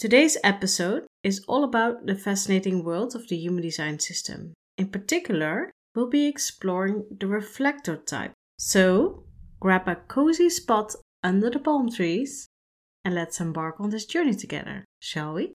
Today's 0.00 0.38
episode 0.42 1.04
is 1.22 1.44
all 1.46 1.62
about 1.62 2.06
the 2.06 2.14
fascinating 2.14 2.82
world 2.84 3.14
of 3.14 3.28
the 3.28 3.36
human 3.36 3.62
design 3.62 3.98
system. 3.98 4.54
In 4.78 4.88
particular, 4.88 5.70
we'll 5.94 6.08
be 6.08 6.26
exploring 6.26 7.04
the 7.10 7.26
reflector 7.26 7.98
type. 7.98 8.32
So, 8.58 9.24
grab 9.60 9.86
a 9.86 9.96
cozy 9.96 10.48
spot 10.48 10.94
under 11.22 11.50
the 11.50 11.58
palm 11.58 11.90
trees 11.90 12.48
and 13.04 13.14
let's 13.14 13.42
embark 13.42 13.78
on 13.78 13.90
this 13.90 14.06
journey 14.06 14.32
together, 14.32 14.86
shall 15.00 15.34
we? 15.34 15.52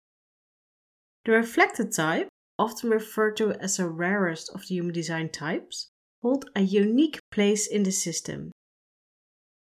The 1.23 1.31
reflector 1.31 1.87
type, 1.87 2.27
often 2.59 2.89
referred 2.89 3.37
to 3.37 3.53
as 3.53 3.77
the 3.77 3.87
rarest 3.87 4.51
of 4.53 4.67
the 4.67 4.75
human 4.75 4.93
design 4.93 5.29
types, 5.29 5.87
hold 6.21 6.49
a 6.53 6.63
unique 6.63 7.17
place 7.31 7.65
in 7.65 7.83
the 7.83 7.93
system. 7.93 8.51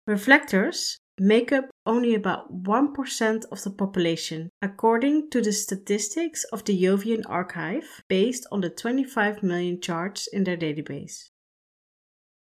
Reflectors 0.08 0.98
make 1.20 1.52
up 1.52 1.70
only 1.86 2.16
about 2.16 2.64
1% 2.64 3.46
of 3.52 3.64
the 3.64 3.70
population, 3.70 4.50
according 4.62 5.30
to 5.30 5.42
the 5.42 5.52
statistics 5.52 6.44
of 6.46 6.64
the 6.66 6.82
Jovian 6.82 7.24
archive, 7.28 8.04
based 8.08 8.48
on 8.52 8.62
the 8.62 8.70
25 8.70 9.44
million 9.44 9.80
charts 9.80 10.28
in 10.28 10.44
their 10.44 10.58
database. 10.58 11.30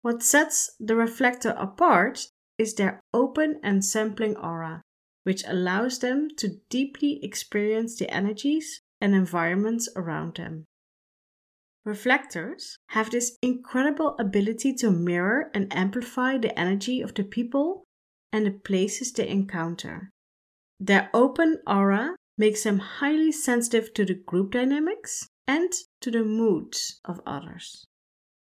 What 0.02 0.24
sets 0.24 0.76
the 0.80 0.96
reflector 0.96 1.56
apart 1.58 2.28
is 2.58 2.74
their 2.76 3.02
open 3.14 3.60
and 3.64 3.84
sampling 3.84 4.38
aura, 4.38 4.82
which 5.24 5.44
allows 5.48 6.00
them 6.00 6.30
to 6.38 6.60
deeply 6.70 7.20
experience 7.24 7.98
the 7.98 8.10
energies 8.10 8.82
and 9.00 9.14
environments 9.14 9.90
around 9.96 10.38
them. 10.38 10.66
Reflectors 11.84 12.78
have 12.90 13.10
this 13.10 13.38
incredible 13.42 14.16
ability 14.20 14.74
to 14.76 14.92
mirror 14.92 15.50
and 15.54 15.72
amplify 15.76 16.38
the 16.38 16.58
energy 16.58 17.02
of 17.02 17.16
the 17.16 17.24
people 17.24 17.86
and 18.32 18.46
the 18.46 18.52
places 18.52 19.12
they 19.12 19.28
encounter. 19.28 20.10
Their 20.80 21.10
open 21.14 21.60
aura 21.68 22.16
makes 22.38 22.64
them 22.64 22.80
highly 22.80 23.32
sensitive 23.32 23.94
to 23.94 24.06
the 24.06 24.16
group 24.16 24.52
dynamics 24.52 25.28
and 25.48 25.72
to 26.02 26.12
the 26.12 26.24
moods 26.24 27.00
of 27.06 27.22
others. 27.26 27.86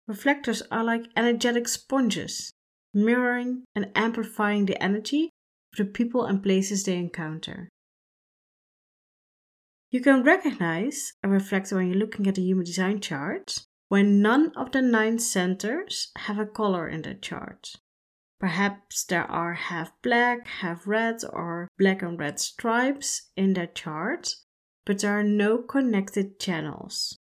Reflectors 0.07 0.63
are 0.71 0.85
like 0.85 1.07
energetic 1.17 1.69
sponges, 1.69 2.53
mirroring 2.93 3.65
and 3.75 3.91
amplifying 3.95 4.67
the 4.67 4.83
energy 4.83 5.31
of 5.73 5.79
the 5.79 5.93
people 5.93 6.25
and 6.25 6.43
places 6.43 6.85
they 6.85 6.97
encounter. 6.97 7.69
You 9.91 10.01
can 10.01 10.25
recognize 10.25 11.13
a 11.23 11.29
reflector 11.29 11.77
when 11.77 11.89
you're 11.89 11.99
looking 11.99 12.27
at 12.27 12.35
the 12.35 12.43
human 12.43 12.65
design 12.65 13.01
chart 13.01 13.65
when 13.89 14.21
none 14.21 14.51
of 14.57 14.73
the 14.73 14.83
nine 14.83 15.21
centers 15.21 16.11
have 16.17 16.39
a 16.39 16.47
color 16.47 16.89
in 16.89 17.03
their 17.03 17.15
chart. 17.15 17.77
Perhaps 18.41 19.05
there 19.05 19.31
are 19.31 19.55
half 19.55 19.93
black, 20.03 20.47
half 20.47 20.87
red, 20.87 21.21
or 21.33 21.69
black 21.79 22.03
and 22.03 22.19
red 22.19 22.41
stripes 22.41 23.31
in 23.37 23.55
their 23.55 23.67
chart, 23.69 24.35
but 24.85 25.01
there 25.01 25.19
are 25.19 25.25
no 25.25 25.59
connected 25.59 26.39
channels, 26.39 27.19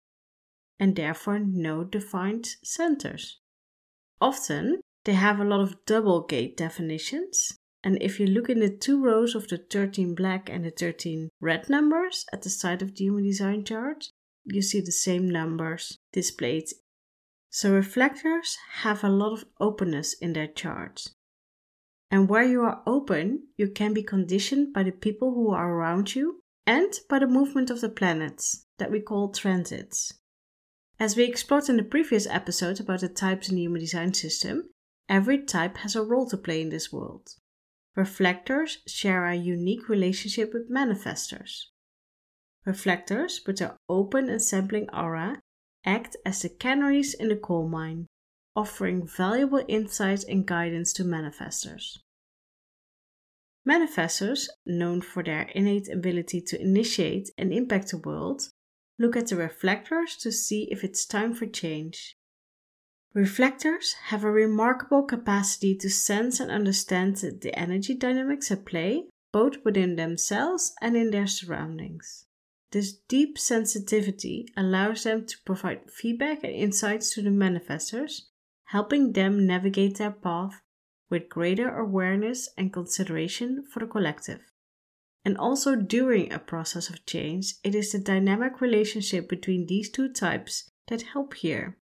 and 0.79 0.97
therefore 0.97 1.39
no 1.39 1.85
defined 1.85 2.57
centers. 2.63 3.41
Often, 4.21 4.81
they 5.05 5.15
have 5.15 5.41
a 5.41 5.45
lot 5.45 5.61
of 5.61 5.85
double 5.85 6.23
gate 6.23 6.57
definitions, 6.57 7.59
and 7.83 8.01
if 8.03 8.21
you 8.21 8.27
look 8.27 8.49
in 8.49 8.61
the 8.61 8.71
two 8.71 9.03
rows 9.03 9.35
of 9.35 9.49
the 9.49 9.59
13 9.59 10.15
black 10.15 10.49
and 10.51 10.65
the 10.65 10.71
13 10.71 11.31
red 11.41 11.69
numbers 11.69 12.27
at 12.33 12.43
the 12.43 12.51
side 12.51 12.83
of 12.83 12.95
the 12.95 13.05
human 13.05 13.25
design 13.25 13.65
chart, 13.65 14.11
you 14.45 14.63
see 14.63 14.81
the 14.81 14.93
same 14.93 15.29
numbers 15.29 15.99
displayed 16.13 16.69
so 17.51 17.73
reflectors 17.73 18.57
have 18.83 19.03
a 19.03 19.09
lot 19.09 19.33
of 19.33 19.45
openness 19.59 20.15
in 20.15 20.33
their 20.33 20.47
charts. 20.47 21.15
And 22.11 22.29
where 22.29 22.45
you 22.45 22.63
are 22.63 22.83
open, 22.87 23.49
you 23.57 23.69
can 23.69 23.93
be 23.93 24.03
conditioned 24.03 24.73
by 24.73 24.85
the 24.85 24.93
people 24.93 25.35
who 25.35 25.51
are 25.51 25.73
around 25.73 26.15
you 26.15 26.43
and 26.67 26.93
by 27.09 27.19
the 27.19 27.27
movement 27.27 27.71
of 27.71 27.81
the 27.81 27.89
planets 27.89 28.67
that 28.79 28.91
we 28.91 29.01
call 29.01 29.31
transits. 29.31 30.13
As 30.99 31.17
we 31.17 31.25
explored 31.25 31.69
in 31.69 31.77
the 31.77 31.83
previous 31.83 32.27
episode 32.27 32.79
about 32.79 33.01
the 33.01 33.09
types 33.09 33.49
in 33.49 33.57
the 33.57 33.63
human 33.63 33.81
design 33.81 34.15
system, 34.15 34.71
every 35.09 35.39
type 35.39 35.79
has 35.79 35.97
a 35.97 36.03
role 36.03 36.29
to 36.31 36.37
play 36.37 36.61
in 36.63 36.69
this 36.69 36.93
world. 36.93 37.31
Reflectors 37.97 38.79
share 38.87 39.27
a 39.27 39.35
unique 39.35 39.89
relationship 39.89 40.53
with 40.53 40.71
manifestors. 40.71 41.65
Reflectors, 42.65 43.41
with 43.47 43.59
their 43.59 43.77
open 43.89 44.29
and 44.29 44.43
sampling 44.43 44.89
aura, 44.93 45.41
act 45.85 46.17
as 46.25 46.43
the 46.43 46.49
canaries 46.49 47.15
in 47.15 47.29
the 47.29 47.37
coal 47.37 47.69
mine, 47.69 48.07
offering 48.55 49.07
valuable 49.07 49.65
insights 49.69 50.25
and 50.25 50.47
guidance 50.47 50.93
to 50.93 51.05
manifestors. 51.05 51.99
Manifestors, 53.69 54.49
known 54.67 55.01
for 55.01 55.23
their 55.23 55.43
innate 55.55 55.89
ability 55.89 56.41
to 56.41 56.61
initiate 56.61 57.31
and 57.37 57.53
impact 57.53 57.91
the 57.91 57.99
world, 57.99 58.49
look 58.99 59.17
at 59.17 59.29
the 59.29 59.37
reflectors 59.37 60.17
to 60.17 60.33
see 60.33 60.69
if 60.71 60.83
it's 60.83 61.05
time 61.05 61.35
for 61.35 61.47
change. 61.47 62.17
Reflectors 63.13 63.95
have 64.05 64.25
a 64.25 64.31
remarkable 64.31 65.03
capacity 65.03 65.75
to 65.77 65.91
sense 65.91 66.41
and 66.41 66.51
understand 66.51 67.17
the 67.17 67.53
energy 67.59 67.95
dynamics 67.95 68.51
at 68.51 68.65
play, 68.65 69.05
both 69.33 69.57
within 69.65 69.97
themselves 69.97 70.73
and 70.81 70.97
in 70.97 71.11
their 71.11 71.27
surroundings. 71.27 72.27
This 72.73 72.93
deep 72.93 73.37
sensitivity 73.37 74.49
allows 74.57 75.03
them 75.03 75.27
to 75.27 75.37
provide 75.45 75.91
feedback 75.91 76.45
and 76.45 76.55
insights 76.55 77.13
to 77.15 77.23
the 77.23 77.31
manifestors, 77.31 78.23
helping 78.67 79.13
them 79.13 79.47
navigate 79.47 79.99
their 79.99 80.13
path 80.13 80.61
with 81.09 81.29
greater 81.29 81.69
awareness 81.69 82.49
and 82.57 82.73
consideration 82.73 83.65
for 83.65 83.81
the 83.81 83.87
collective. 83.87 84.41
And 85.25 85.37
also 85.37 85.75
during 85.75 86.33
a 86.33 86.39
process 86.39 86.89
of 86.89 87.05
change, 87.05 87.55
it 87.65 87.75
is 87.75 87.93
the 87.93 87.99
dynamic 87.99 88.61
relationship 88.61 89.29
between 89.29 89.67
these 89.67 89.91
two 89.91 90.09
types 90.09 90.71
that 90.87 91.03
help 91.03 91.35
here. 91.35 91.77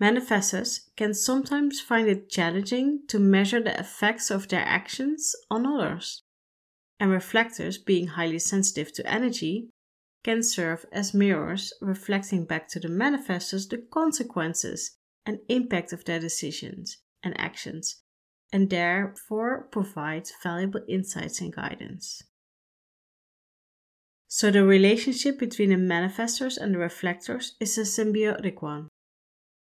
Manifestors 0.00 0.88
can 0.96 1.12
sometimes 1.12 1.80
find 1.80 2.08
it 2.08 2.30
challenging 2.30 3.02
to 3.08 3.18
measure 3.18 3.60
the 3.60 3.78
effects 3.78 4.30
of 4.30 4.48
their 4.48 4.64
actions 4.64 5.34
on 5.50 5.66
others. 5.66 6.22
And 7.00 7.10
reflectors, 7.10 7.76
being 7.76 8.06
highly 8.06 8.38
sensitive 8.38 8.92
to 8.94 9.06
energy, 9.06 9.70
can 10.24 10.42
serve 10.42 10.86
as 10.90 11.14
mirrors 11.14 11.72
reflecting 11.80 12.46
back 12.46 12.66
to 12.68 12.80
the 12.80 12.88
manifestors 12.88 13.68
the 13.68 13.78
consequences 13.92 14.96
and 15.26 15.38
impact 15.48 15.92
of 15.92 16.04
their 16.04 16.18
decisions 16.18 16.98
and 17.22 17.38
actions, 17.38 18.02
and 18.52 18.70
therefore 18.70 19.68
provide 19.70 20.28
valuable 20.42 20.80
insights 20.88 21.40
and 21.40 21.54
guidance. 21.54 22.22
So, 24.26 24.50
the 24.50 24.64
relationship 24.64 25.38
between 25.38 25.70
the 25.70 25.76
manifestors 25.76 26.58
and 26.58 26.74
the 26.74 26.78
reflectors 26.78 27.54
is 27.60 27.78
a 27.78 27.82
symbiotic 27.82 28.62
one. 28.62 28.88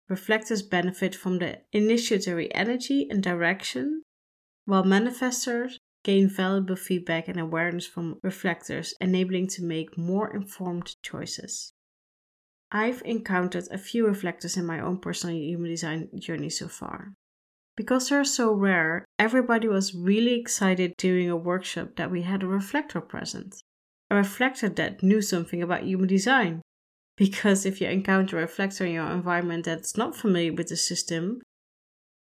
Reflectors 0.08 0.62
benefit 0.62 1.14
from 1.14 1.38
the 1.38 1.60
initiatory 1.72 2.52
energy 2.54 3.06
and 3.10 3.22
direction, 3.22 4.02
while 4.64 4.82
manifestors 4.82 5.74
gain 6.08 6.26
valuable 6.26 6.74
feedback 6.74 7.28
and 7.28 7.38
awareness 7.38 7.86
from 7.86 8.18
reflectors, 8.22 8.94
enabling 8.98 9.46
to 9.46 9.62
make 9.62 9.98
more 9.98 10.34
informed 10.34 10.96
choices. 11.02 11.74
I've 12.72 13.02
encountered 13.04 13.68
a 13.70 13.76
few 13.76 14.06
reflectors 14.06 14.56
in 14.56 14.64
my 14.64 14.80
own 14.80 15.00
personal 15.00 15.36
human 15.36 15.70
design 15.70 16.08
journey 16.18 16.48
so 16.48 16.66
far. 16.66 17.12
Because 17.76 18.08
they're 18.08 18.24
so 18.24 18.54
rare, 18.54 19.04
everybody 19.18 19.68
was 19.68 19.94
really 19.94 20.40
excited 20.40 20.94
during 20.96 21.28
a 21.28 21.36
workshop 21.36 21.96
that 21.96 22.10
we 22.10 22.22
had 22.22 22.42
a 22.42 22.46
reflector 22.46 23.02
present. 23.02 23.56
A 24.10 24.16
reflector 24.16 24.70
that 24.70 25.02
knew 25.02 25.20
something 25.20 25.62
about 25.62 25.84
human 25.84 26.08
design. 26.08 26.62
Because 27.18 27.66
if 27.66 27.80
you 27.80 27.88
encounter 27.88 28.38
a 28.38 28.42
reflector 28.42 28.86
in 28.86 28.92
your 28.92 29.10
environment 29.10 29.64
that's 29.64 29.96
not 29.96 30.16
familiar 30.16 30.52
with 30.54 30.68
the 30.68 30.76
system, 30.76 31.42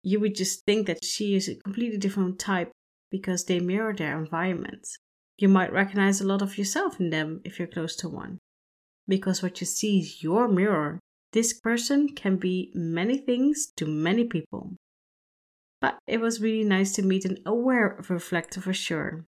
you 0.01 0.19
would 0.21 0.33
just 0.33 0.63
think 0.65 0.87
that 0.87 1.03
she 1.03 1.35
is 1.35 1.49
a 1.49 1.55
completely 1.55 1.97
different 1.97 2.39
type 2.39 2.71
because 3.11 3.45
they 3.45 3.59
mirror 3.59 3.93
their 3.93 4.17
environment. 4.17 4.87
You 5.37 5.49
might 5.49 5.71
recognize 5.71 6.19
a 6.19 6.27
lot 6.27 6.41
of 6.41 6.57
yourself 6.57 6.99
in 6.99 7.09
them 7.09 7.41
if 7.43 7.59
you're 7.59 7.67
close 7.67 7.95
to 7.97 8.09
one. 8.09 8.39
Because 9.07 9.41
what 9.41 9.61
you 9.61 9.67
see 9.67 9.99
is 9.99 10.23
your 10.23 10.47
mirror. 10.47 10.99
This 11.33 11.53
person 11.59 12.09
can 12.15 12.37
be 12.37 12.71
many 12.73 13.17
things 13.17 13.71
to 13.77 13.85
many 13.85 14.25
people. 14.25 14.75
But 15.79 15.99
it 16.07 16.19
was 16.19 16.41
really 16.41 16.63
nice 16.63 16.93
to 16.93 17.03
meet 17.03 17.25
an 17.25 17.37
aware 17.45 18.03
reflector 18.09 18.61
for 18.61 18.73
sure. 18.73 19.25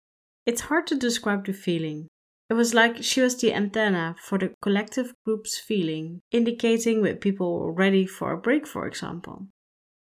It's 0.45 0.61
hard 0.61 0.87
to 0.87 0.95
describe 0.95 1.45
the 1.45 1.53
feeling. 1.53 2.07
It 2.49 2.55
was 2.55 2.73
like 2.73 3.01
she 3.01 3.21
was 3.21 3.37
the 3.37 3.53
antenna 3.53 4.15
for 4.21 4.37
the 4.37 4.53
collective 4.61 5.13
group's 5.25 5.57
feeling, 5.57 6.19
indicating 6.31 7.01
when 7.01 7.17
people 7.17 7.59
were 7.59 7.71
ready 7.71 8.05
for 8.05 8.33
a 8.33 8.37
break, 8.37 8.67
for 8.67 8.85
example. 8.85 9.47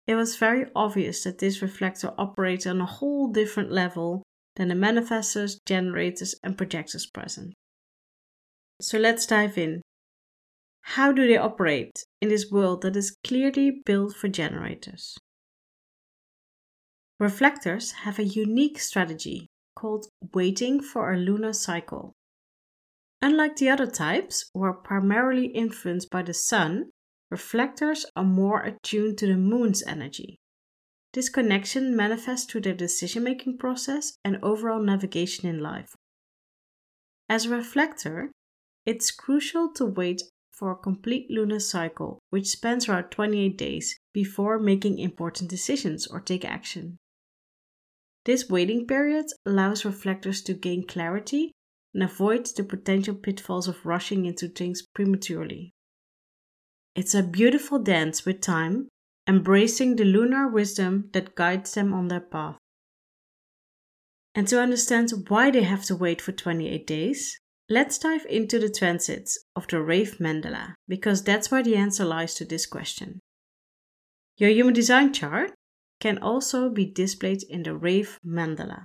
It 0.07 0.17
was 0.17 0.37
very 0.37 0.67
obvious 0.75 1.25
that 1.25 1.39
this 1.39 1.63
reflector 1.63 2.13
operated 2.19 2.69
on 2.69 2.81
a 2.81 2.87
whole 2.87 3.29
different 3.29 3.73
level 3.73 4.23
than 4.57 4.69
the 4.69 4.75
manifestors, 4.75 5.57
generators, 5.67 6.35
and 6.43 6.57
projectors 6.57 7.07
present. 7.07 7.55
So 8.81 8.99
let's 8.99 9.27
dive 9.27 9.57
in. 9.57 9.83
How 10.83 11.13
do 11.13 11.27
they 11.27 11.39
operate 11.39 12.05
in 12.21 12.29
this 12.29 12.51
world 12.51 12.83
that 12.83 12.97
is 12.97 13.17
clearly 13.25 13.83
built 13.87 14.15
for 14.15 14.29
generators? 14.29 15.17
Reflectors 17.19 17.93
have 17.93 18.19
a 18.19 18.25
unique 18.25 18.79
strategy 18.79 19.47
called 19.75 20.07
waiting 20.35 20.83
for 20.83 21.13
a 21.13 21.17
lunar 21.17 21.55
cycle, 21.55 22.13
Unlike 23.25 23.57
the 23.57 23.71
other 23.71 23.87
types, 23.87 24.51
who 24.53 24.65
are 24.65 24.75
primarily 24.75 25.47
influenced 25.47 26.11
by 26.11 26.21
the 26.21 26.35
sun, 26.35 26.91
reflectors 27.35 28.07
are 28.15 28.23
more 28.43 28.61
attuned 28.63 29.19
to 29.19 29.27
the 29.27 29.37
moon's 29.37 29.83
energy. 29.83 30.37
This 31.15 31.29
connection 31.29 31.97
manifests 31.97 32.47
through 32.47 32.61
their 32.61 32.75
decision 32.87 33.25
making 33.25 33.59
process 33.59 34.17
and 34.25 34.39
overall 34.41 34.81
navigation 34.81 35.49
in 35.49 35.59
life. 35.59 35.97
As 37.29 37.47
a 37.47 37.57
reflector, 37.57 38.31
it's 38.87 39.11
crucial 39.11 39.73
to 39.73 39.85
wait 39.85 40.23
for 40.53 40.71
a 40.71 40.77
complete 40.77 41.29
lunar 41.29 41.59
cycle, 41.59 42.21
which 42.31 42.47
spans 42.47 42.89
around 42.89 43.11
28 43.11 43.59
days, 43.59 43.99
before 44.13 44.61
making 44.61 45.01
important 45.01 45.51
decisions 45.51 46.07
or 46.07 46.21
take 46.21 46.45
action. 46.45 46.99
This 48.25 48.49
waiting 48.49 48.87
period 48.87 49.27
allows 49.45 49.85
reflectors 49.85 50.41
to 50.43 50.55
gain 50.55 50.87
clarity 50.87 51.51
and 51.93 52.05
avoid 52.05 52.47
the 52.47 52.63
potential 52.63 53.17
pitfalls 53.17 53.67
of 53.67 53.85
rushing 53.85 54.25
into 54.25 54.47
things 54.47 54.83
prematurely. 54.95 55.74
It's 56.95 57.15
a 57.15 57.25
beautiful 57.25 57.81
dance 57.81 58.25
with 58.25 58.41
time, 58.41 58.89
embracing 59.27 59.97
the 59.97 60.05
lunar 60.05 60.49
wisdom 60.49 61.11
that 61.13 61.35
guides 61.35 61.75
them 61.75 61.93
on 61.93 62.07
their 62.07 62.21
path. 62.21 62.57
And 64.35 64.47
to 64.49 64.61
understand 64.61 65.11
why 65.29 65.51
they 65.51 65.65
have 65.65 65.85
to 65.87 65.97
wait 65.97 66.21
for 66.21 66.33
28 66.33 66.87
days, 66.87 67.37
let's 67.69 67.99
dive 67.99 68.27
into 68.27 68.61
the 68.61 68.71
transits 68.71 69.45
of 69.57 69.67
the 69.67 69.81
Rave 69.83 70.19
Mandala, 70.21 70.75
because 70.87 71.25
that's 71.25 71.51
where 71.51 71.63
the 71.65 71.77
answer 71.77 72.05
lies 72.05 72.35
to 72.35 72.45
this 72.45 72.67
question. 72.67 73.19
Your 74.37 74.51
human 74.51 74.75
design 74.75 75.13
chart 75.13 75.53
can 76.01 76.19
also 76.19 76.69
be 76.69 76.85
displayed 76.85 77.43
in 77.49 77.65
the 77.65 77.77
Rave 77.77 78.21
Mandala, 78.25 78.85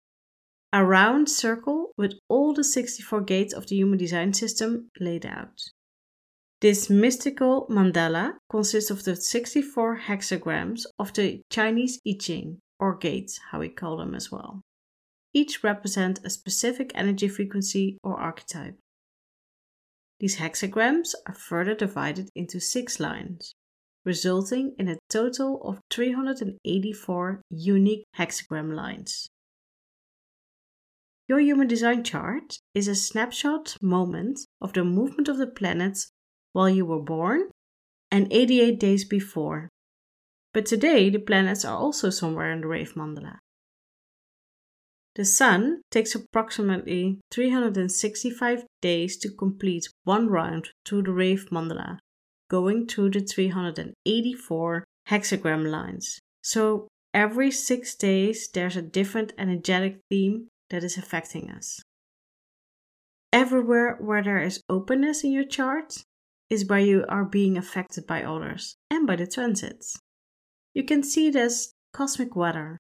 a 0.74 0.84
round 0.84 1.30
circle 1.30 1.92
with 1.98 2.14
all 2.28 2.54
the 2.54 2.64
64 2.64 3.22
gates 3.22 3.54
of 3.54 3.68
the 3.68 3.76
human 3.76 4.00
design 4.00 4.34
system 4.34 4.90
laid 5.00 5.26
out. 5.28 5.60
This 6.62 6.90
mystical 6.90 7.68
mandala 7.70 8.34
consists 8.50 8.92
of 8.92 9.06
the 9.06 9.16
64 9.16 10.02
hexagrams 10.08 10.86
of 11.00 11.14
the 11.14 11.42
Chinese 11.50 12.02
I 12.06 12.18
Ching, 12.20 12.60
or 12.78 12.98
gates, 12.98 13.40
how 13.52 13.62
we 13.62 13.70
call 13.70 13.96
them 13.96 14.14
as 14.14 14.30
well. 14.30 14.62
Each 15.34 15.64
represent 15.64 16.20
a 16.26 16.30
specific 16.30 16.92
energy 16.96 17.30
frequency 17.30 17.98
or 18.04 18.20
archetype. 18.20 18.76
These 20.20 20.36
hexagrams 20.36 21.16
are 21.26 21.34
further 21.34 21.76
divided 21.76 22.30
into 22.36 22.60
six 22.60 23.00
lines, 23.00 23.54
resulting 24.04 24.76
in 24.78 24.90
a 24.90 25.00
total 25.10 25.62
of 25.64 25.80
384 25.90 27.42
unique 27.52 28.04
hexagram 28.18 28.76
lines. 28.76 29.30
Your 31.30 31.40
human 31.40 31.68
design 31.70 32.04
chart 32.04 32.58
is 32.74 32.90
a 32.90 32.96
snapshot 32.96 33.78
moment 33.82 34.42
of 34.60 34.74
the 34.74 34.84
movement 34.84 35.30
of 35.30 35.38
the 35.38 35.48
planets 35.48 36.12
while 36.54 36.70
you 36.70 36.86
were 36.86 37.02
born 37.02 37.50
and 38.12 38.32
88 38.32 38.80
days 38.80 39.06
before. 39.06 39.70
But 40.54 40.66
today 40.66 41.10
the 41.10 41.20
planets 41.20 41.64
are 41.64 41.78
also 41.78 42.10
somewhere 42.10 42.52
in 42.52 42.62
the 42.62 42.68
Rave 42.68 42.94
Mandala. 42.96 43.38
The 45.16 45.26
Sun 45.26 45.82
takes 45.92 46.16
approximately 46.16 47.20
365 47.32 48.64
days 48.82 49.18
to 49.18 49.30
complete 49.30 49.90
one 50.04 50.30
round 50.30 50.70
through 50.86 51.04
the 51.04 51.12
Rave 51.12 51.48
Mandala, 51.52 51.98
going 52.50 52.88
through 52.88 53.12
the 53.12 53.20
384 53.20 54.86
hexagram 55.10 55.70
lines. 55.70 56.20
So 56.42 56.88
every 57.14 57.52
six 57.52 57.96
days 57.96 58.50
there's 58.54 58.78
a 58.78 58.82
different 58.82 59.34
energetic 59.38 60.00
theme 60.10 60.48
that 60.70 60.84
is 60.84 60.98
affecting 60.98 61.50
us. 61.52 61.82
Everywhere 63.34 63.98
where 64.00 64.24
there 64.24 64.42
is 64.42 64.62
openness 64.70 65.24
in 65.24 65.32
your 65.32 65.46
chart 65.46 66.04
is 66.50 66.66
where 66.66 66.80
you 66.80 67.06
are 67.08 67.26
being 67.26 67.58
affected 67.58 68.08
by 68.08 68.24
others 68.24 68.76
and 68.90 69.06
by 69.06 69.16
the 69.16 69.28
transits. 69.28 69.98
You 70.74 70.84
can 70.84 71.04
see 71.04 71.28
it 71.28 71.36
as 71.36 71.74
cosmic 71.94 72.36
weather, 72.36 72.78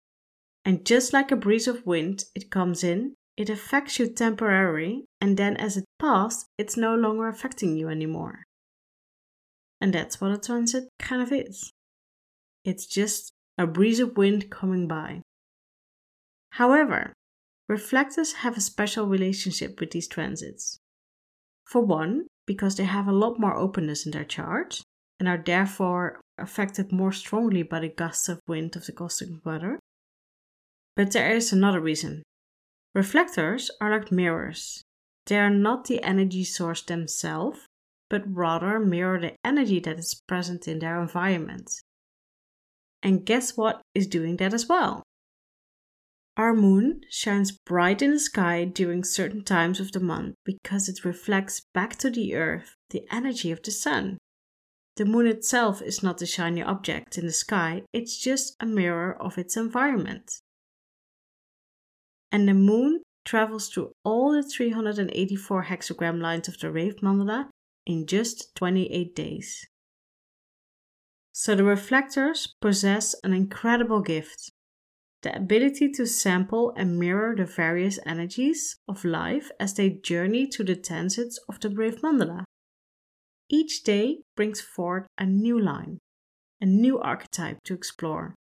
and 0.65 0.85
just 0.85 1.13
like 1.13 1.31
a 1.31 1.35
breeze 1.35 1.67
of 1.67 1.85
wind, 1.85 2.25
it 2.35 2.51
comes 2.51 2.83
in, 2.83 3.15
it 3.37 3.49
affects 3.49 3.99
you 3.99 4.07
temporarily, 4.07 5.05
and 5.21 5.37
then 5.37 5.55
as 5.57 5.77
it 5.77 5.85
passes, 5.99 6.45
it's 6.57 6.77
no 6.77 6.95
longer 6.95 7.27
affecting 7.27 7.77
you 7.77 7.89
anymore. 7.89 8.43
And 9.81 9.93
that's 9.93 10.19
what 10.19 10.31
a 10.31 10.37
transit 10.37 10.89
kind 10.99 11.21
of 11.21 11.31
is. 11.31 11.71
It's 12.65 12.85
just 12.85 13.31
a 13.57 13.65
breeze 13.65 13.99
of 13.99 14.17
wind 14.17 14.49
coming 14.49 14.87
by. 14.87 15.21
However, 16.51 17.13
reflectors 17.69 18.33
have 18.33 18.57
a 18.57 18.61
special 18.61 19.07
relationship 19.07 19.79
with 19.79 19.91
these 19.91 20.07
transits. 20.07 20.77
For 21.65 21.81
one, 21.81 22.27
because 22.49 22.77
they 22.77 22.85
have 22.85 23.07
a 23.07 23.11
lot 23.11 23.39
more 23.39 23.55
openness 23.55 24.07
in 24.07 24.11
their 24.11 24.25
chart 24.25 24.81
and 25.19 25.29
are 25.29 25.37
therefore 25.37 26.19
affected 26.39 26.91
more 26.91 27.11
strongly 27.11 27.61
by 27.61 27.79
the 27.79 27.89
gusts 27.89 28.27
of 28.27 28.39
wind 28.47 28.75
of 28.75 28.87
the 28.87 28.91
cosmic 28.91 29.45
weather. 29.45 29.77
But 30.95 31.11
there 31.11 31.29
is 31.29 31.53
another 31.53 31.79
reason. 31.79 32.23
Reflectors 32.95 33.69
are 33.79 33.91
like 33.91 34.11
mirrors. 34.11 34.81
They 35.27 35.37
are 35.37 35.51
not 35.51 35.85
the 35.85 36.01
energy 36.01 36.43
source 36.43 36.81
themselves, 36.81 37.59
but 38.09 38.23
rather 38.25 38.79
mirror 38.79 39.19
the 39.21 39.35
energy 39.45 39.79
that 39.81 39.99
is 39.99 40.19
present 40.27 40.67
in 40.67 40.79
their 40.79 40.99
environment. 40.99 41.69
And 43.03 43.27
guess 43.27 43.55
what 43.55 43.79
is 43.93 44.07
doing 44.07 44.37
that 44.37 44.55
as 44.55 44.65
well? 44.65 45.03
Our 46.39 46.53
moon 46.53 47.01
shines 47.09 47.51
bright 47.51 48.01
in 48.01 48.11
the 48.11 48.19
sky 48.19 48.63
during 48.63 49.03
certain 49.03 49.43
times 49.43 49.81
of 49.81 49.91
the 49.91 49.99
month 49.99 50.35
because 50.45 50.87
it 50.87 51.03
reflects 51.03 51.63
back 51.73 51.97
to 51.97 52.09
the 52.09 52.33
earth 52.33 52.75
the 52.91 53.03
energy 53.11 53.51
of 53.51 53.61
the 53.61 53.71
sun. 53.71 54.17
The 54.95 55.03
moon 55.03 55.27
itself 55.27 55.81
is 55.81 56.01
not 56.01 56.21
a 56.21 56.25
shiny 56.25 56.63
object 56.63 57.17
in 57.17 57.25
the 57.25 57.33
sky, 57.33 57.81
it's 57.91 58.17
just 58.17 58.55
a 58.61 58.65
mirror 58.65 59.21
of 59.21 59.37
its 59.37 59.57
environment. 59.57 60.31
And 62.31 62.47
the 62.47 62.53
moon 62.53 63.01
travels 63.25 63.67
through 63.67 63.91
all 64.05 64.31
the 64.31 64.41
384 64.41 65.65
hexagram 65.65 66.21
lines 66.21 66.47
of 66.47 66.57
the 66.57 66.71
Rave 66.71 67.01
Mandala 67.01 67.49
in 67.85 68.07
just 68.07 68.55
28 68.55 69.13
days. 69.13 69.67
So 71.33 71.53
the 71.53 71.65
reflectors 71.65 72.53
possess 72.61 73.13
an 73.25 73.33
incredible 73.33 73.99
gift 73.99 74.53
the 75.21 75.35
ability 75.35 75.91
to 75.91 76.05
sample 76.05 76.73
and 76.77 76.97
mirror 76.97 77.35
the 77.35 77.45
various 77.45 77.99
energies 78.05 78.77
of 78.87 79.03
life 79.03 79.51
as 79.59 79.73
they 79.73 79.89
journey 79.89 80.47
to 80.47 80.63
the 80.63 80.75
transits 80.75 81.39
of 81.49 81.59
the 81.59 81.69
Rave 81.69 82.01
Mandala. 82.01 82.43
Each 83.49 83.83
day 83.83 84.19
brings 84.35 84.61
forth 84.61 85.07
a 85.17 85.25
new 85.25 85.59
line, 85.59 85.99
a 86.61 86.65
new 86.65 86.99
archetype 86.99 87.63
to 87.65 87.73
explore, 87.73 88.35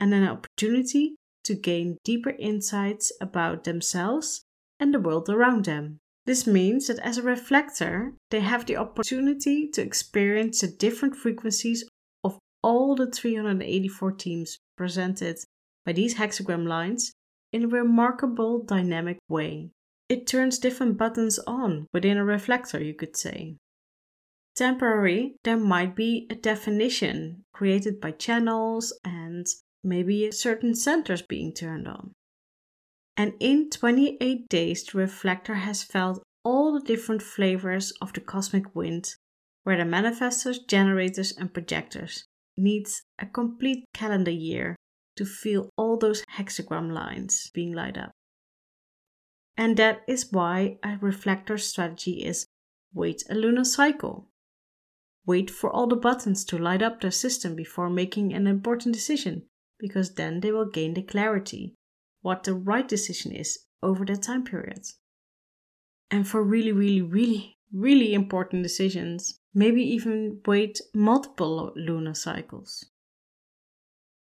and 0.00 0.14
an 0.14 0.26
opportunity 0.26 1.16
to 1.44 1.54
gain 1.54 1.98
deeper 2.04 2.30
insights 2.38 3.12
about 3.20 3.64
themselves 3.64 4.44
and 4.80 4.94
the 4.94 5.00
world 5.00 5.28
around 5.28 5.66
them. 5.66 5.98
This 6.26 6.46
means 6.46 6.86
that 6.86 6.98
as 7.00 7.18
a 7.18 7.22
reflector, 7.22 8.14
they 8.30 8.40
have 8.40 8.64
the 8.64 8.76
opportunity 8.76 9.68
to 9.74 9.82
experience 9.82 10.60
the 10.60 10.68
different 10.68 11.16
frequencies 11.16 11.84
of 12.22 12.38
all 12.62 12.94
the 12.94 13.10
384 13.10 14.12
themes 14.18 14.58
presented 14.76 15.36
by 15.84 15.92
these 15.92 16.16
hexagram 16.16 16.66
lines 16.66 17.12
in 17.52 17.64
a 17.64 17.68
remarkable 17.68 18.62
dynamic 18.62 19.18
way. 19.28 19.70
It 20.08 20.26
turns 20.26 20.58
different 20.58 20.98
buttons 20.98 21.38
on 21.46 21.86
within 21.92 22.18
a 22.18 22.24
reflector, 22.24 22.82
you 22.82 22.94
could 22.94 23.16
say. 23.16 23.56
Temporary, 24.54 25.36
there 25.44 25.56
might 25.56 25.96
be 25.96 26.26
a 26.30 26.34
definition 26.34 27.44
created 27.52 28.00
by 28.00 28.12
channels 28.12 28.92
and 29.04 29.46
maybe 29.82 30.30
certain 30.30 30.74
centers 30.74 31.22
being 31.22 31.52
turned 31.52 31.88
on. 31.88 32.12
And 33.16 33.34
in 33.40 33.70
28 33.70 34.48
days, 34.48 34.84
the 34.84 34.98
reflector 34.98 35.54
has 35.54 35.82
felt 35.82 36.22
all 36.44 36.74
the 36.74 36.86
different 36.86 37.22
flavors 37.22 37.92
of 38.00 38.12
the 38.12 38.20
cosmic 38.20 38.74
wind, 38.74 39.14
where 39.62 39.76
the 39.76 39.84
manifestors, 39.84 40.58
generators, 40.68 41.32
and 41.32 41.54
projectors 41.54 42.24
needs 42.56 43.02
a 43.18 43.26
complete 43.26 43.84
calendar 43.94 44.30
year 44.30 44.76
to 45.16 45.24
feel 45.24 45.70
all 45.76 45.96
those 45.96 46.24
hexagram 46.36 46.92
lines 46.92 47.50
being 47.54 47.72
light 47.72 47.96
up. 47.96 48.12
And 49.56 49.76
that 49.76 50.02
is 50.08 50.32
why 50.32 50.78
a 50.82 50.98
reflector 51.00 51.58
strategy 51.58 52.24
is 52.24 52.46
wait 52.92 53.22
a 53.30 53.34
lunar 53.34 53.64
cycle. 53.64 54.28
Wait 55.26 55.50
for 55.50 55.70
all 55.70 55.86
the 55.86 55.96
buttons 55.96 56.44
to 56.44 56.58
light 56.58 56.82
up 56.82 57.00
their 57.00 57.10
system 57.10 57.54
before 57.56 57.88
making 57.88 58.34
an 58.34 58.46
important 58.46 58.94
decision, 58.94 59.42
because 59.78 60.14
then 60.14 60.40
they 60.40 60.52
will 60.52 60.68
gain 60.68 60.94
the 60.94 61.02
clarity 61.02 61.74
what 62.20 62.42
the 62.44 62.54
right 62.54 62.88
decision 62.88 63.32
is 63.32 63.60
over 63.82 64.04
that 64.04 64.22
time 64.22 64.44
period. 64.44 64.84
And 66.10 66.26
for 66.26 66.42
really, 66.42 66.72
really, 66.72 67.02
really, 67.02 67.56
really 67.72 68.14
important 68.14 68.62
decisions, 68.62 69.38
maybe 69.54 69.82
even 69.82 70.40
wait 70.46 70.80
multiple 70.94 71.72
lunar 71.76 72.14
cycles. 72.14 72.84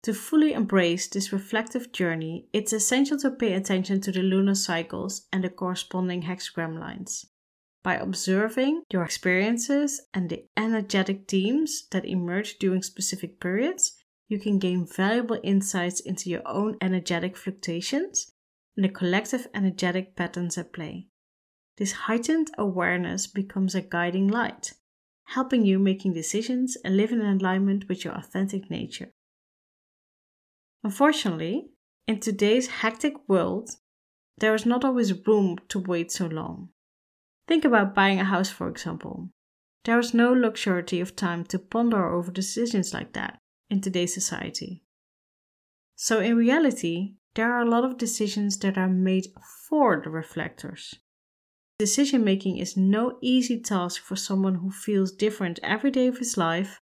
To 0.03 0.13
fully 0.15 0.53
embrace 0.53 1.07
this 1.07 1.31
reflective 1.31 1.91
journey, 1.91 2.47
it's 2.53 2.73
essential 2.73 3.19
to 3.19 3.29
pay 3.29 3.53
attention 3.53 4.01
to 4.01 4.11
the 4.11 4.23
lunar 4.23 4.55
cycles 4.55 5.27
and 5.31 5.43
the 5.43 5.49
corresponding 5.49 6.23
hexagram 6.23 6.79
lines. 6.79 7.27
By 7.83 7.95
observing 7.95 8.83
your 8.91 9.03
experiences 9.03 10.01
and 10.13 10.29
the 10.29 10.45
energetic 10.57 11.27
themes 11.27 11.87
that 11.91 12.05
emerge 12.05 12.57
during 12.57 12.81
specific 12.81 13.39
periods, 13.39 13.95
you 14.27 14.39
can 14.39 14.57
gain 14.57 14.87
valuable 14.87 15.39
insights 15.43 15.99
into 15.99 16.29
your 16.31 16.47
own 16.47 16.77
energetic 16.81 17.37
fluctuations 17.37 18.31
and 18.75 18.85
the 18.85 18.89
collective 18.89 19.47
energetic 19.53 20.15
patterns 20.15 20.57
at 20.57 20.73
play. 20.73 21.07
This 21.77 21.91
heightened 21.91 22.49
awareness 22.57 23.27
becomes 23.27 23.75
a 23.75 23.81
guiding 23.81 24.27
light, 24.27 24.73
helping 25.25 25.63
you 25.63 25.77
making 25.77 26.13
decisions 26.13 26.75
and 26.83 26.97
live 26.97 27.11
in 27.11 27.21
alignment 27.21 27.87
with 27.87 28.03
your 28.03 28.13
authentic 28.15 28.69
nature. 28.71 29.11
Unfortunately, 30.83 31.69
in 32.07 32.19
today's 32.19 32.67
hectic 32.67 33.13
world, 33.27 33.69
there 34.37 34.55
is 34.55 34.65
not 34.65 34.83
always 34.83 35.25
room 35.27 35.57
to 35.69 35.79
wait 35.79 36.11
so 36.11 36.25
long. 36.25 36.69
Think 37.47 37.65
about 37.65 37.93
buying 37.93 38.19
a 38.19 38.23
house, 38.23 38.49
for 38.49 38.67
example. 38.67 39.29
There 39.83 39.99
is 39.99 40.13
no 40.13 40.33
luxury 40.33 40.99
of 40.99 41.15
time 41.15 41.43
to 41.45 41.59
ponder 41.59 42.11
over 42.11 42.31
decisions 42.31 42.93
like 42.93 43.13
that 43.13 43.39
in 43.69 43.81
today's 43.81 44.13
society. 44.13 44.83
So, 45.95 46.19
in 46.19 46.35
reality, 46.35 47.15
there 47.35 47.53
are 47.53 47.61
a 47.61 47.69
lot 47.69 47.85
of 47.85 47.97
decisions 47.97 48.57
that 48.59 48.77
are 48.77 48.89
made 48.89 49.27
for 49.69 50.01
the 50.03 50.09
reflectors. 50.09 50.95
Decision 51.77 52.23
making 52.23 52.57
is 52.57 52.75
no 52.75 53.17
easy 53.21 53.59
task 53.59 54.01
for 54.01 54.15
someone 54.15 54.55
who 54.55 54.71
feels 54.71 55.11
different 55.11 55.59
every 55.63 55.91
day 55.91 56.07
of 56.07 56.17
his 56.17 56.37
life, 56.37 56.80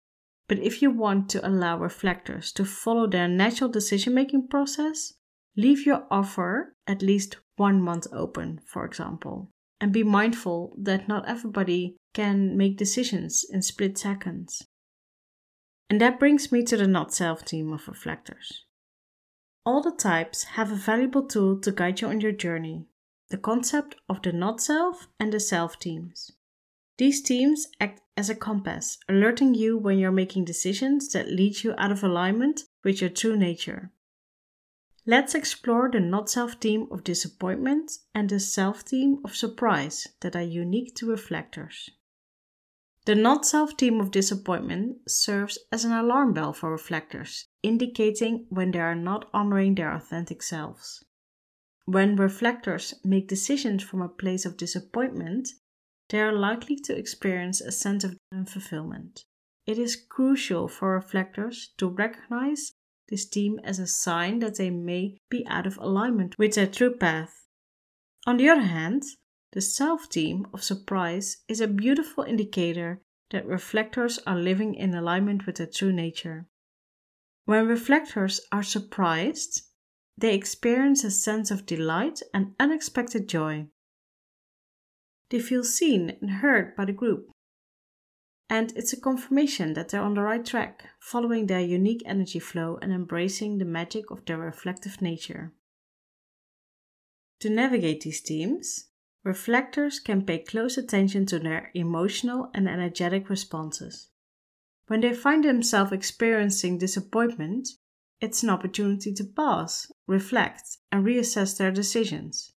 but 0.48 0.60
if 0.60 0.82
you 0.82 0.92
want 0.92 1.30
to 1.30 1.48
allow 1.48 1.78
reflectors 1.78 2.52
to 2.54 2.66
follow 2.66 3.08
their 3.08 3.28
natural 3.28 3.70
decision 3.70 4.14
making 4.14 4.48
process, 4.48 5.14
leave 5.58 5.86
your 5.86 6.06
offer 6.12 6.75
at 6.88 7.02
least 7.02 7.38
one 7.56 7.82
month 7.82 8.08
open, 8.12 8.60
for 8.66 8.86
example, 8.86 9.52
and 9.80 9.92
be 9.92 10.04
mindful 10.04 10.75
that 10.78 11.08
not 11.08 11.28
everybody 11.28 11.98
can 12.14 12.56
make 12.56 12.78
decisions 12.78 13.46
in 13.50 13.62
split 13.62 13.98
seconds. 13.98 14.68
And 15.90 16.02
that 16.02 16.20
brings 16.20 16.52
me 16.52 16.64
to 16.64 16.78
the 16.78 16.88
not 16.88 17.14
self 17.14 17.42
theme 17.42 17.72
of 17.74 17.88
reflectors. 17.88 18.66
All 19.66 19.82
the 19.82 19.92
types 19.92 20.44
have 20.44 20.72
a 20.72 20.75
valuable 20.75 21.28
tool 21.28 21.60
to 21.62 21.72
guide 21.72 22.02
you 22.02 22.08
on 22.08 22.22
your 22.22 22.32
journey 22.32 22.86
the 23.30 23.38
concept 23.38 23.96
of 24.08 24.22
the 24.22 24.32
not 24.32 24.62
self 24.62 25.08
and 25.20 25.34
the 25.34 25.40
self 25.40 25.78
themes. 25.82 26.32
These 26.98 27.22
themes 27.22 27.68
act 27.80 28.02
as 28.18 28.30
a 28.30 28.36
compass, 28.36 28.98
alerting 29.10 29.54
you 29.54 29.78
when 29.78 29.98
you're 29.98 30.12
making 30.12 30.46
decisions 30.46 31.10
that 31.10 31.32
lead 31.32 31.64
you 31.64 31.74
out 31.78 31.92
of 31.92 32.04
alignment 32.04 32.64
with 32.84 33.02
your 33.02 33.10
true 33.10 33.36
nature. 33.36 33.92
Let's 35.06 35.36
explore 35.36 35.90
the 35.92 36.00
not 36.00 36.30
self 36.30 36.54
theme 36.54 36.88
of 36.90 37.04
disappointment 37.04 37.92
and 38.14 38.30
the 38.30 38.40
self 38.40 38.82
theme 38.82 39.20
of 39.24 39.36
surprise 39.36 40.08
that 40.22 40.36
are 40.36 40.42
unique 40.42 40.96
to 40.96 41.10
reflectors. 41.10 41.92
The 43.06 43.14
not 43.14 43.46
self 43.46 43.74
theme 43.78 44.00
of 44.02 44.10
disappointment 44.10 45.12
serves 45.12 45.60
as 45.72 45.86
an 45.86 45.92
alarm 45.92 46.34
bell 46.34 46.54
for 46.54 46.72
reflectors, 46.72 47.46
indicating 47.62 48.48
when 48.50 48.72
they 48.72 48.80
are 48.80 48.96
not 48.96 49.30
honoring 49.32 49.76
their 49.76 49.94
authentic 49.94 50.42
selves. 50.42 51.04
When 51.86 52.16
reflectors 52.16 52.96
make 53.04 53.28
decisions 53.28 53.84
from 53.84 54.02
a 54.02 54.10
place 54.10 54.44
of 54.44 54.58
disappointment, 54.58 55.50
they 56.10 56.22
are 56.22 56.34
likely 56.34 56.76
to 56.76 56.98
experience 56.98 57.62
a 57.62 57.72
sense 57.72 58.04
of 58.04 58.18
unfulfillment. 58.34 59.24
It 59.66 59.80
is 59.80 59.96
crucial 59.96 60.68
for 60.68 60.94
reflectors 60.94 61.74
to 61.78 61.88
recognize 61.88 62.74
this 63.10 63.26
theme 63.26 63.60
as 63.64 63.80
a 63.80 63.88
sign 63.88 64.40
that 64.40 64.58
they 64.58 64.70
may 64.70 65.18
be 65.30 65.46
out 65.48 65.68
of 65.68 65.78
alignment 65.78 66.36
with 66.38 66.56
their 66.56 66.68
true 66.68 66.96
path. 66.96 67.48
On 68.28 68.38
the 68.38 68.50
other 68.50 68.62
hand, 68.62 69.04
the 69.52 69.62
self 69.62 70.06
theme 70.06 70.48
of 70.54 70.64
surprise 70.64 71.38
is 71.48 71.62
a 71.62 71.68
beautiful 71.68 72.24
indicator 72.24 73.02
that 73.32 73.46
reflectors 73.46 74.20
are 74.28 74.38
living 74.38 74.76
in 74.76 74.94
alignment 74.94 75.46
with 75.46 75.58
their 75.58 75.68
true 75.68 75.94
nature. 75.94 76.48
When 77.46 77.68
reflectors 77.68 78.42
are 78.52 78.64
surprised, 78.64 79.64
they 80.18 80.34
experience 80.34 81.04
a 81.04 81.12
sense 81.12 81.52
of 81.52 81.66
delight 81.66 82.22
and 82.34 82.56
unexpected 82.60 83.28
joy. 83.28 83.68
They 85.29 85.39
feel 85.39 85.63
seen 85.63 86.17
and 86.22 86.29
heard 86.29 86.75
by 86.75 86.86
the 86.86 86.94
group. 86.94 87.29
And 88.50 88.72
it's 88.75 88.94
a 88.94 89.01
confirmation 89.01 89.74
that 89.74 89.89
they're 89.89 90.01
on 90.01 90.13
the 90.13 90.22
right 90.22 90.46
track, 90.46 90.86
following 91.00 91.48
their 91.48 91.62
unique 91.62 92.03
energy 92.05 92.39
flow 92.39 92.77
and 92.82 92.91
embracing 92.94 93.58
the 93.58 93.65
magic 93.65 94.12
of 94.12 94.24
their 94.25 94.38
reflective 94.38 95.01
nature. 95.01 95.53
To 97.39 97.50
navigate 97.50 98.01
these 98.01 98.22
themes, 98.22 98.89
reflectors 99.24 100.00
can 100.00 100.25
pay 100.25 100.39
close 100.39 100.77
attention 100.77 101.25
to 101.27 101.39
their 101.39 101.72
emotional 101.74 102.50
and 102.53 102.70
energetic 102.70 103.29
responses. 103.29 104.10
When 104.88 105.01
they 105.01 105.13
find 105.13 105.44
themselves 105.44 105.91
experiencing 105.91 106.77
disappointment, 106.77 107.67
it's 108.22 108.44
an 108.44 108.50
opportunity 108.50 109.13
to 109.13 109.24
pause, 109.24 109.91
reflect, 110.08 110.77
and 110.91 111.03
reassess 111.03 111.58
their 111.58 111.72
decisions. 111.72 112.53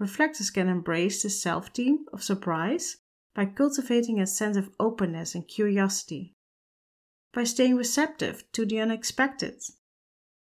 Reflectors 0.00 0.48
can 0.48 0.66
embrace 0.66 1.22
the 1.22 1.28
self 1.28 1.68
theme 1.74 2.06
of 2.10 2.22
surprise 2.22 2.96
by 3.34 3.44
cultivating 3.44 4.18
a 4.18 4.26
sense 4.26 4.56
of 4.56 4.70
openness 4.80 5.34
and 5.34 5.46
curiosity. 5.46 6.32
By 7.34 7.44
staying 7.44 7.76
receptive 7.76 8.50
to 8.52 8.64
the 8.64 8.80
unexpected, 8.80 9.60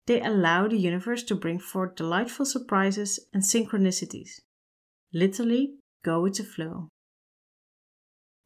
they 0.07 0.23
allow 0.23 0.69
the 0.69 0.79
universe 0.79 1.23
to 1.25 1.35
bring 1.35 1.59
forth 1.59 1.97
delightful 1.97 2.47
surprises 2.47 3.21
and 3.35 3.43
synchronicities. 3.43 4.41
Literally, 5.13 5.77
go 6.03 6.23
with 6.23 6.39
the 6.39 6.45
flow. 6.45 6.89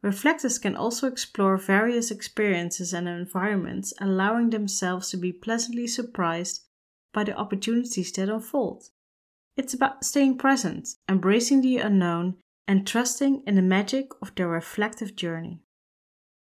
Reflectors 0.02 0.58
can 0.58 0.74
also 0.74 1.06
explore 1.06 1.56
various 1.56 2.10
experiences 2.10 2.92
and 2.92 3.08
environments, 3.08 3.94
allowing 4.00 4.50
themselves 4.50 5.10
to 5.10 5.16
be 5.16 5.32
pleasantly 5.32 5.86
surprised 5.86 6.64
by 7.12 7.22
the 7.22 7.36
opportunities 7.36 8.10
that 8.12 8.28
unfold. 8.28 8.88
It's 9.56 9.72
about 9.72 10.04
staying 10.04 10.38
present, 10.38 10.88
embracing 11.08 11.62
the 11.62 11.78
unknown, 11.78 12.36
and 12.68 12.86
trusting 12.86 13.42
in 13.46 13.54
the 13.54 13.62
magic 13.62 14.08
of 14.20 14.34
their 14.34 14.48
reflective 14.48 15.16
journey. 15.16 15.62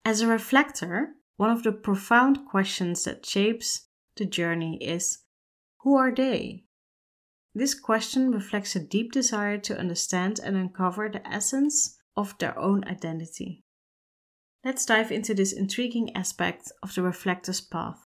As 0.05 0.22
a 0.22 0.27
reflector, 0.27 1.15
one 1.38 1.50
of 1.50 1.63
the 1.63 1.72
profound 1.72 2.46
questions 2.46 3.03
that 3.05 3.25
shapes 3.25 3.88
the 4.17 4.25
journey 4.25 4.77
is 4.81 5.20
Who 5.81 5.96
are 5.96 6.13
they? 6.13 6.65
This 7.55 7.74
question 7.74 8.31
reflects 8.31 8.75
a 8.75 8.79
deep 8.79 9.12
desire 9.12 9.58
to 9.58 9.77
understand 9.77 10.39
and 10.39 10.55
uncover 10.55 11.10
the 11.10 11.25
essence 11.27 11.98
of 12.15 12.38
their 12.38 12.58
own 12.58 12.84
identity. 12.86 13.63
Let's 14.63 14.86
dive 14.86 15.12
into 15.12 15.34
this 15.34 15.53
intriguing 15.53 16.15
aspect 16.15 16.72
of 16.84 16.93
the 16.93 17.01
reflector's 17.01 17.62
path. 17.62 18.05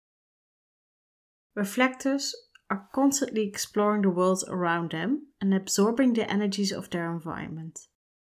Reflectors 1.54 2.34
are 2.70 2.88
constantly 2.94 3.46
exploring 3.46 4.02
the 4.02 4.10
world 4.10 4.44
around 4.48 4.92
them 4.92 5.26
and 5.40 5.52
absorbing 5.52 6.12
the 6.12 6.30
energies 6.30 6.72
of 6.72 6.88
their 6.90 7.12
environment. 7.12 7.78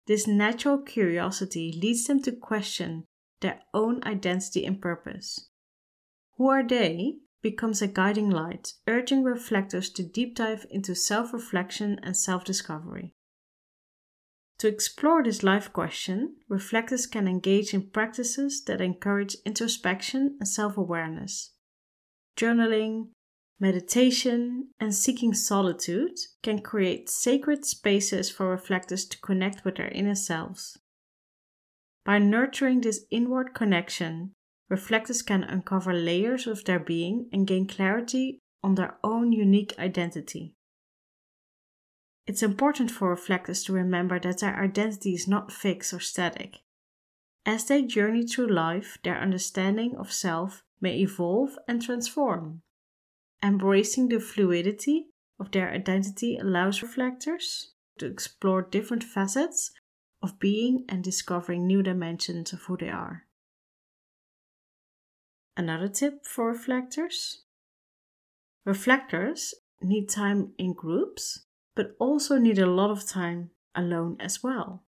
This 0.06 0.28
natural 0.28 0.78
curiosity 0.78 1.78
leads 1.82 2.06
them 2.06 2.22
to 2.22 2.32
question 2.32 3.06
their 3.42 3.62
own 3.74 4.04
identity 4.04 4.66
and 4.66 4.82
purpose. 4.82 5.50
Who 6.38 6.48
are 6.48 6.66
they 6.66 7.18
becomes 7.42 7.82
a 7.82 7.88
guiding 7.88 8.30
light, 8.30 8.74
urging 8.88 9.24
reflectors 9.24 9.90
to 9.90 10.04
deep 10.04 10.36
dive 10.36 10.66
into 10.70 10.96
self 10.96 11.34
reflection 11.34 12.00
and 12.04 12.16
self 12.16 12.44
discovery. 12.44 13.14
To 14.60 14.68
explore 14.68 15.24
this 15.24 15.44
life 15.44 15.72
question, 15.72 16.38
reflectors 16.50 17.06
can 17.06 17.28
engage 17.28 17.74
in 17.74 17.90
practices 17.92 18.64
that 18.66 18.82
encourage 18.82 19.38
introspection 19.46 20.38
and 20.40 20.48
self 20.48 20.78
awareness. 20.78 21.54
Journaling, 22.36 23.10
meditation, 23.60 24.70
and 24.80 24.94
seeking 24.94 25.34
solitude 25.34 26.18
can 26.44 26.60
create 26.60 27.10
sacred 27.10 27.66
spaces 27.66 28.30
for 28.30 28.50
reflectors 28.50 29.06
to 29.06 29.20
connect 29.20 29.66
with 29.66 29.76
their 29.78 29.90
inner 29.90 30.16
selves. 30.16 30.78
By 32.06 32.20
nurturing 32.20 32.82
this 32.82 33.06
inward 33.10 33.54
connection, 33.54 34.34
reflectors 34.70 35.22
can 35.22 35.44
uncover 35.44 35.94
layers 35.94 36.48
of 36.48 36.64
their 36.66 36.80
being 36.80 37.30
and 37.34 37.48
gain 37.48 37.68
clarity 37.68 38.40
on 38.64 38.76
their 38.76 38.98
own 39.04 39.32
unique 39.32 39.74
identity. 39.80 40.54
It's 42.28 42.44
important 42.44 42.92
for 42.92 43.10
reflectors 43.10 43.64
to 43.64 43.74
remember 43.74 44.20
that 44.20 44.40
their 44.40 44.62
identity 44.62 45.14
is 45.14 45.28
not 45.28 45.52
fixed 45.52 45.94
or 45.94 46.00
static. 46.00 46.60
As 47.46 47.66
they 47.66 47.82
journey 47.82 48.28
through 48.28 48.54
life, 48.54 48.98
their 49.04 49.18
understanding 49.18 49.96
of 49.96 50.12
self 50.12 50.64
may 50.82 51.00
evolve 51.00 51.58
and 51.68 51.82
transform. 51.82 52.62
Embracing 53.44 54.10
the 54.10 54.20
fluidity 54.20 55.08
of 55.40 55.52
their 55.52 55.70
identity 55.70 56.38
allows 56.38 56.82
reflectors 56.82 57.74
to 58.00 58.06
explore 58.06 58.62
different 58.62 59.04
facets 59.04 59.72
of 60.22 60.40
being 60.40 60.86
and 60.90 61.04
discovering 61.04 61.68
new 61.68 61.84
dimensions 61.84 62.52
of 62.54 62.62
who 62.64 62.78
they 62.78 62.90
are. 62.90 63.26
Another 65.56 65.88
tip 65.88 66.26
for 66.26 66.48
reflectors 66.48 67.44
reflectors 68.66 69.54
need 69.82 70.10
time 70.10 70.54
in 70.58 70.74
groups, 70.74 71.46
but 71.76 71.96
also 72.00 72.38
need 72.38 72.60
a 72.60 72.66
lot 72.66 72.92
of 72.92 73.08
time 73.08 73.52
alone 73.74 74.18
as 74.20 74.44
well. 74.44 74.84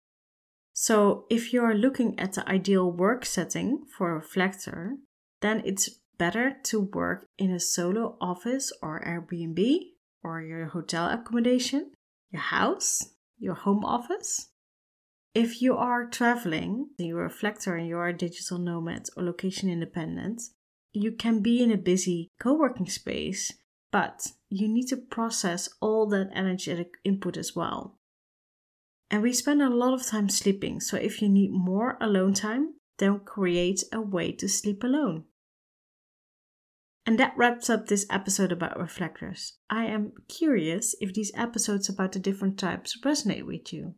So, 0.73 1.26
if 1.31 1.52
you 1.52 1.62
are 1.62 1.75
looking 1.75 2.19
at 2.19 2.35
the 2.35 2.49
ideal 2.49 2.90
work 2.90 3.25
setting 3.25 3.85
for 3.97 4.11
a 4.11 4.14
reflector, 4.14 4.97
then 5.40 5.62
it's 5.64 6.00
better 6.19 6.57
to 6.65 6.81
work 6.81 7.27
in 7.39 7.51
a 7.51 7.61
solo 7.61 8.17
office 8.21 8.73
or 8.83 9.01
Airbnb 9.05 9.79
or 10.23 10.43
your 10.43 10.67
hotel 10.67 11.09
accommodation, 11.09 11.93
your 12.31 12.43
house, 12.43 13.15
your 13.39 13.55
home 13.55 13.85
office. 13.85 14.51
If 15.35 15.63
you 15.63 15.77
are 15.77 16.07
traveling, 16.07 16.91
you're 16.99 17.21
a 17.21 17.25
reflector 17.25 17.77
and 17.77 17.87
you're 17.87 18.09
a 18.09 18.17
digital 18.17 18.59
nomad 18.59 19.07
or 19.17 19.23
location 19.23 19.71
independent, 19.71 20.43
you 20.93 21.13
can 21.13 21.41
be 21.41 21.63
in 21.63 21.71
a 21.71 21.77
busy 21.77 22.29
co 22.41 22.55
working 22.55 22.89
space, 22.89 23.53
but 23.93 24.33
you 24.51 24.69
need 24.69 24.89
to 24.89 24.97
process 24.97 25.69
all 25.81 26.07
that 26.09 26.31
energetic 26.35 26.95
input 27.05 27.37
as 27.37 27.55
well. 27.55 27.99
And 29.11 29.23
we 29.23 29.33
spend 29.33 29.63
a 29.63 29.71
lot 29.71 29.95
of 29.95 30.07
time 30.07 30.29
sleeping, 30.29 30.81
so 30.81 30.97
if 30.97 31.23
you 31.23 31.29
need 31.29 31.51
more 31.53 31.97
alone 32.01 32.35
time, 32.35 32.75
then 32.99 33.21
create 33.21 33.85
a 33.93 34.01
way 34.01 34.33
to 34.33 34.49
sleep 34.49 34.83
alone. 34.83 35.25
And 37.09 37.19
that 37.19 37.33
wraps 37.38 37.71
up 37.71 37.87
this 37.87 38.05
episode 38.11 38.53
about 38.53 38.79
reflectors. 38.79 39.55
I 39.71 39.87
am 39.87 40.12
curious 40.29 40.95
if 41.00 41.15
these 41.15 41.33
episodes 41.35 41.88
about 41.88 42.12
the 42.12 42.19
different 42.19 42.59
types 42.59 42.99
resonate 43.03 43.47
with 43.47 43.73
you. 43.73 43.95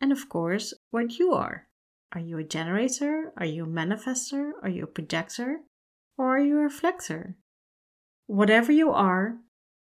And 0.00 0.10
of 0.10 0.30
course, 0.30 0.72
what 0.90 1.18
you 1.18 1.34
are. 1.34 1.66
Are 2.12 2.22
you 2.22 2.38
a 2.38 2.42
generator? 2.42 3.30
Are 3.36 3.44
you 3.44 3.64
a 3.64 3.66
manifester? 3.66 4.52
Are 4.62 4.70
you 4.70 4.84
a 4.84 4.86
projector? 4.86 5.58
Or 6.16 6.38
are 6.38 6.40
you 6.40 6.56
a 6.60 6.62
reflector? 6.62 7.36
Whatever 8.26 8.72
you 8.72 8.90
are, 8.90 9.36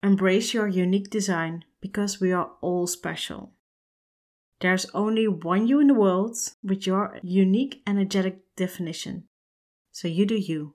embrace 0.02 0.52
your 0.52 0.66
unique 0.66 1.10
design 1.10 1.64
because 1.80 2.20
we 2.20 2.32
are 2.32 2.50
all 2.60 2.88
special. 2.88 3.52
There's 4.60 4.86
only 4.86 5.28
one 5.28 5.68
you 5.68 5.78
in 5.78 5.86
the 5.86 5.94
world 5.94 6.36
with 6.64 6.84
your 6.84 7.16
unique 7.22 7.80
energetic 7.86 8.40
definition. 8.56 9.28
So 9.92 10.08
you 10.08 10.26
do 10.26 10.34
you. 10.34 10.74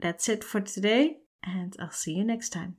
That's 0.00 0.28
it 0.28 0.44
for 0.44 0.60
today, 0.60 1.18
and 1.42 1.74
I'll 1.80 1.90
see 1.90 2.12
you 2.12 2.24
next 2.24 2.50
time. 2.50 2.76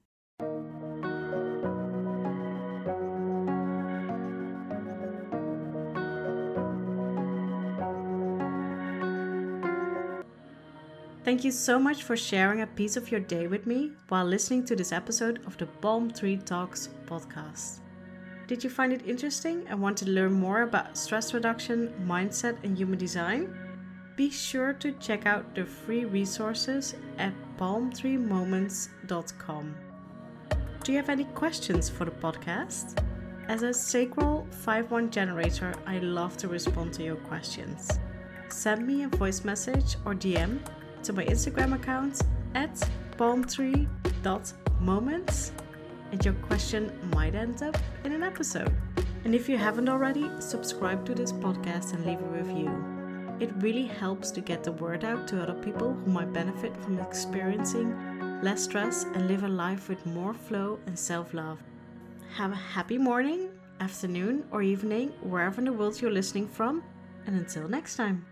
Thank 11.28 11.44
you 11.44 11.52
so 11.52 11.78
much 11.78 12.04
for 12.04 12.16
sharing 12.16 12.62
a 12.62 12.68
piece 12.68 12.96
of 12.96 13.12
your 13.12 13.20
day 13.20 13.48
with 13.48 13.68
me 13.68 13.92
while 14.08 14.24
listening 14.24 14.64
to 14.66 14.78
this 14.78 14.94
episode 14.94 15.46
of 15.46 15.58
the 15.58 15.66
Palm 15.66 16.10
Tree 16.10 16.38
Talks 16.38 16.88
podcast. 17.06 17.80
Did 18.48 18.64
you 18.64 18.70
find 18.70 18.94
it 18.94 19.06
interesting 19.06 19.66
and 19.68 19.82
want 19.82 19.98
to 19.98 20.10
learn 20.10 20.32
more 20.32 20.62
about 20.62 20.98
stress 20.98 21.34
reduction, 21.34 21.94
mindset, 22.08 22.64
and 22.64 22.78
human 22.78 22.98
design? 22.98 23.67
Be 24.18 24.30
sure 24.32 24.74
to 24.74 24.92
check 24.94 25.28
out 25.28 25.54
the 25.54 25.64
free 25.64 26.04
resources 26.04 26.96
at 27.20 27.34
palmtreemoments.com. 27.60 29.76
Do 30.84 30.92
you 30.92 30.98
have 30.98 31.10
any 31.10 31.26
questions 31.26 31.88
for 31.88 32.06
the 32.06 32.12
podcast? 32.12 33.00
As 33.48 33.62
a 33.62 33.72
Sacral 33.72 34.48
5-1 34.66 35.12
generator, 35.12 35.72
I 35.86 36.00
love 36.00 36.36
to 36.38 36.48
respond 36.48 36.94
to 36.94 37.04
your 37.04 37.18
questions. 37.18 38.00
Send 38.50 38.88
me 38.88 39.04
a 39.04 39.08
voice 39.08 39.46
message 39.46 39.98
or 40.04 40.16
DM 40.16 40.62
to 41.04 41.14
my 41.14 41.26
Instagram 41.26 41.76
account 41.76 42.24
at 42.56 42.74
palmtree.moments 43.18 45.52
and 46.12 46.26
your 46.26 46.34
question 46.36 46.92
might 47.14 47.36
end 47.36 47.62
up 47.62 47.78
in 48.04 48.14
an 48.14 48.24
episode. 48.24 48.76
And 49.26 49.36
if 49.36 49.48
you 49.48 49.60
haven't 49.60 49.90
already, 49.90 50.28
subscribe 50.40 51.06
to 51.06 51.14
this 51.14 51.32
podcast 51.32 51.94
and 51.94 52.04
leave 52.04 52.20
a 52.20 52.26
review. 52.26 52.97
It 53.40 53.52
really 53.58 53.86
helps 53.86 54.32
to 54.32 54.42
get 54.42 54.64
the 54.64 54.72
word 54.72 55.04
out 55.04 55.28
to 55.28 55.42
other 55.42 55.54
people 55.54 55.94
who 55.94 56.12
might 56.12 56.34
benefit 56.34 56.76
from 56.78 57.00
experiencing 57.00 57.96
less 58.42 58.64
stress 58.64 59.04
and 59.04 59.28
live 59.28 59.44
a 59.44 59.48
life 59.48 59.90
with 59.90 60.04
more 60.06 60.34
flow 60.34 60.80
and 60.88 60.98
self 60.98 61.34
love. 61.34 61.60
Have 62.36 62.52
a 62.52 62.56
happy 62.56 62.98
morning, 62.98 63.50
afternoon, 63.80 64.44
or 64.52 64.64
evening, 64.64 65.10
wherever 65.22 65.60
in 65.60 65.66
the 65.66 65.74
world 65.74 66.02
you're 66.02 66.12
listening 66.12 66.48
from, 66.48 66.84
and 67.28 67.36
until 67.36 67.68
next 67.68 67.96
time. 67.96 68.26